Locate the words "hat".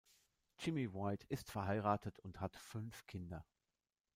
2.41-2.55